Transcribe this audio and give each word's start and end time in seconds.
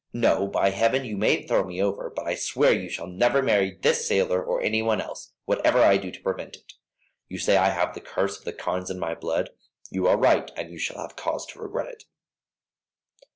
No, 0.13 0.47
by 0.47 0.71
Heaven; 0.71 1.05
you 1.05 1.15
may 1.15 1.43
throw 1.45 1.63
me 1.63 1.79
over, 1.79 2.09
but 2.09 2.25
I 2.25 2.33
swear 2.33 2.73
you 2.73 2.89
shall 2.89 3.05
never 3.05 3.43
marry 3.43 3.69
this 3.79 4.07
sailor 4.07 4.43
or 4.43 4.59
any 4.59 4.81
one 4.81 4.99
else, 4.99 5.33
whatever 5.45 5.77
I 5.83 5.97
do 5.97 6.09
to 6.09 6.21
prevent 6.23 6.55
it. 6.55 6.73
You 7.27 7.37
say 7.37 7.55
I 7.55 7.69
have 7.69 7.93
the 7.93 8.01
curse 8.01 8.35
of 8.39 8.43
the 8.43 8.51
Carnes 8.51 8.89
in 8.89 8.97
my 8.97 9.13
blood. 9.13 9.51
You 9.91 10.07
are 10.07 10.17
right, 10.17 10.49
and 10.55 10.71
you 10.71 10.79
shall 10.79 10.97
have 11.03 11.15
cause 11.15 11.45
to 11.53 11.59
regret 11.59 11.87
it." 11.89 12.03